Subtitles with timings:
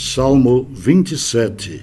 [0.00, 1.82] Salmo 27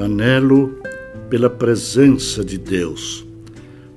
[0.00, 0.80] Anelo
[1.28, 3.26] pela presença de Deus.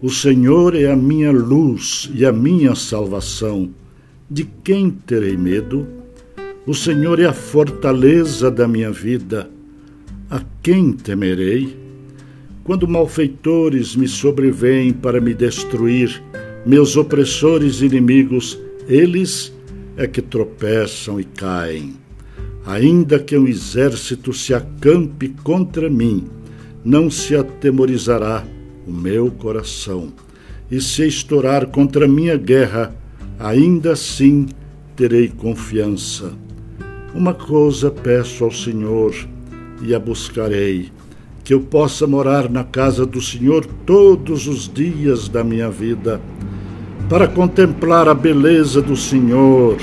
[0.01, 3.69] O Senhor é a minha luz e a minha salvação.
[4.29, 5.87] De quem terei medo?
[6.67, 9.49] O Senhor é a fortaleza da minha vida.
[10.29, 11.77] A quem temerei?
[12.65, 16.21] Quando malfeitores me sobrevêm para me destruir,
[16.65, 19.53] meus opressores inimigos, eles
[19.95, 22.08] é que tropeçam e caem.
[22.65, 26.27] Ainda que um exército se acampe contra mim,
[26.83, 28.45] não se atemorizará
[28.87, 30.11] o meu coração.
[30.69, 32.95] E se estourar contra minha guerra,
[33.39, 34.47] ainda assim
[34.95, 36.33] terei confiança.
[37.13, 39.15] Uma coisa peço ao Senhor
[39.81, 40.89] e a buscarei,
[41.43, 46.21] que eu possa morar na casa do Senhor todos os dias da minha vida
[47.09, 49.77] para contemplar a beleza do Senhor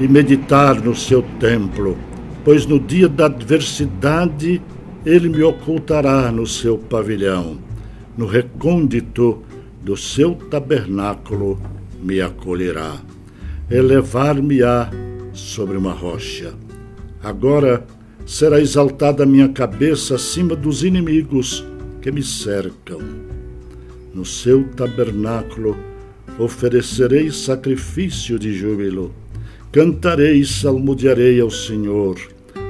[0.00, 1.96] e meditar no seu templo,
[2.42, 4.62] pois no dia da adversidade
[5.04, 7.58] ele me ocultará no seu pavilhão,
[8.16, 9.42] no recôndito
[9.82, 11.60] do seu tabernáculo
[12.02, 12.96] me acolherá,
[13.70, 14.90] elevar-me-á
[15.32, 16.54] sobre uma rocha.
[17.22, 17.86] Agora
[18.24, 21.64] será exaltada minha cabeça acima dos inimigos
[22.00, 23.00] que me cercam.
[24.14, 25.76] No seu tabernáculo
[26.38, 29.14] oferecerei sacrifício de júbilo,
[29.72, 32.18] cantarei e salmodiarei ao Senhor.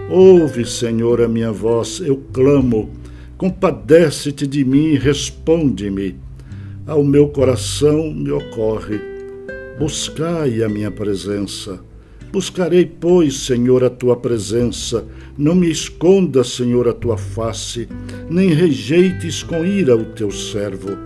[0.09, 2.91] Ouve, Senhor, a minha voz, eu clamo,
[3.37, 6.17] compadece-te de mim e responde-me.
[6.87, 9.01] Ao meu coração me ocorre,
[9.79, 11.81] buscai a minha presença.
[12.33, 15.05] Buscarei, pois, Senhor, a tua presença.
[15.37, 17.89] Não me esconda, Senhor, a tua face,
[18.29, 20.97] nem rejeites com ira o teu servo.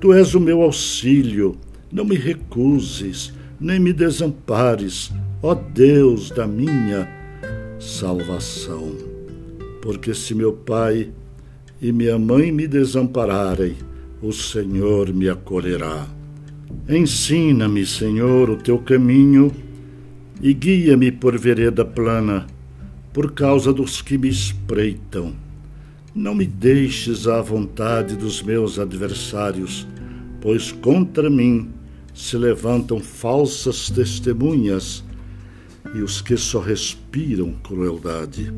[0.00, 1.56] Tu és o meu auxílio
[1.90, 5.10] não me recuses, nem me desampares,
[5.42, 7.08] ó Deus da minha
[7.78, 8.96] salvação.
[9.80, 11.10] Porque se meu pai
[11.80, 13.76] e minha mãe me desampararem,
[14.20, 16.06] o Senhor me acolherá.
[16.88, 19.52] Ensina-me, Senhor, o teu caminho
[20.42, 22.46] e guia-me por vereda plana,
[23.12, 25.34] por causa dos que me espreitam.
[26.14, 29.86] Não me deixes à vontade dos meus adversários,
[30.40, 31.70] pois contra mim
[32.12, 35.04] se levantam falsas testemunhas
[35.94, 38.52] e os que só respiram crueldade.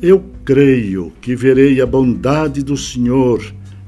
[0.00, 3.42] Eu creio que verei a bondade do Senhor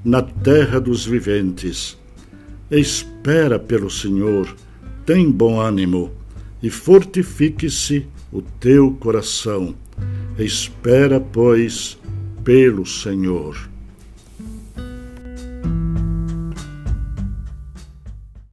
[0.04, 1.98] na terra dos viventes.
[2.70, 4.54] Espera pelo Senhor,
[5.04, 6.12] tem bom ânimo
[6.62, 9.74] e fortifique-se o teu coração.
[10.38, 11.98] Espera, pois,
[12.44, 13.56] pelo Senhor.